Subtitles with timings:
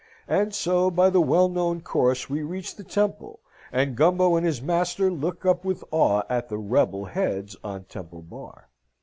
[0.27, 3.39] And so by the well known course we reach the Temple,
[3.71, 8.23] and Gumbo and his master look up with awe at the rebel heads on Temple
[8.23, 8.67] Bar.